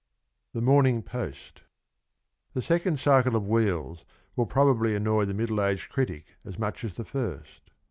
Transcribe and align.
THE 0.53 0.63
MORNING 0.63 1.03
POST. 1.03 1.61
The 2.53 2.63
second 2.63 2.99
cycle 2.99 3.35
of' 3.35 3.47
Wheels' 3.47 4.03
will 4.35 4.47
probably 4.47 4.95
annoy 4.95 5.25
the 5.25 5.35
middle 5.35 5.61
aged 5.63 5.91
critic 5.91 6.25
as 6.43 6.57
much 6.57 6.83
as 6.83 6.95
the 6.95 7.05
first. 7.05 7.69